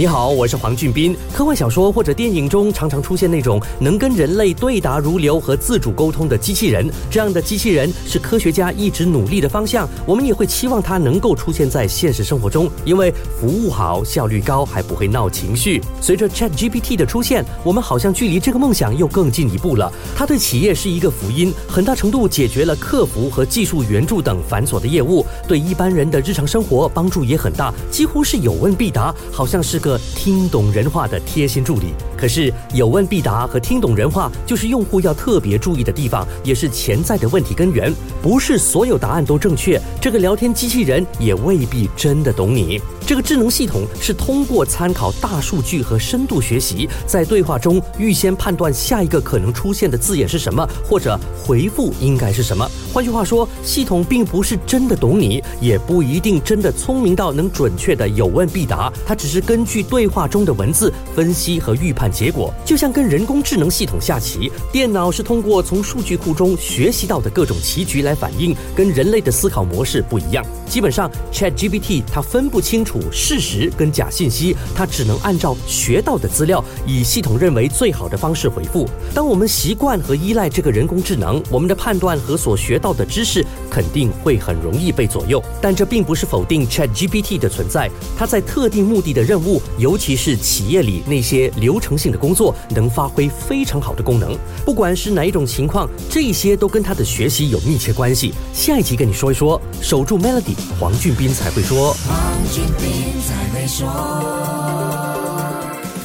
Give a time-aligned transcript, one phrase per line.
[0.00, 1.14] 你好，我是黄俊斌。
[1.30, 9.86] 科幻小说或者电影中常常出现那种能跟人类对答如流和自主沟通的机器人，这样的机器人是科学家一直努力的方向。
[10.06, 15.82] 我们也会期望它能够出现在现实生活中，因为服务好、效率高，还不会闹情绪。
[16.00, 19.92] 随着 Chat GPT 的出现，我们好像距离这个梦想又更进一步了。
[20.16, 29.89] 它对企业是一个福音，很大程度解决了客服和技术援助等繁琐的业务，对一般人的日常生活帮助也很大，几乎是有问必答，好像是个。
[30.14, 37.92] 听懂人话的贴心助理，可是有问必答和听懂人话，就是用户要特别注意的地方，也是潜在的问题根源。
[38.22, 42.80] 不是所有答案都正确，这个聊天机器人也未必真的懂你。
[43.06, 52.68] 这个智能系统是通过参考大数据和深度学习，在对话中预先判断下一个可能出现的字眼是什么，或者回复应该是什么。
[52.92, 58.92] 换句话说，系统并不是真的懂你，也不一定真的聪明到能准确的有问必答。
[59.04, 70.44] 它只是根据对话中的文字分析和预判结果，就像跟人工智能系统下棋，电脑是通过从数据库中学习到的各种棋局来反应，跟人类的思考模式不一样。
[70.68, 73.00] 基本上，ChatGPT 它分不清楚。
[73.10, 78.88] 事实跟假信息，它只能按照学到的资料，以系统认为最好的方式回复。
[79.12, 85.42] 当我们习惯和依赖这个人工智能，我们的判断和所学到的知识肯定会很容易被左右。
[85.60, 94.36] 但这并不是否定 ChatGPT 的存在，它在特定目的的任务，尤其是企业里那些流程性的工作，能发挥非常好的功能。
[94.64, 98.32] 不管是哪一种情况，这些都跟他的学习有密切关系。
[98.52, 101.96] 下一集跟你说一说，守住 Melody，黄俊斌才会说。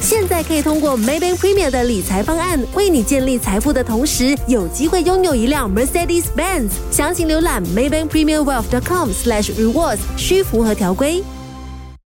[0.00, 6.68] 现在可以通过 Maybank Premier 的理财方案，为你建立财富的同时，有机会拥有一辆 Mercedes Benz。
[6.92, 11.24] 详情浏览 Maybank Premier Wealth.com/slash rewards，需符合条规。